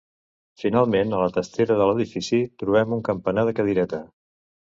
[0.61, 4.01] Finalment a la testera de l'edifici trobem un campanar de cadireta.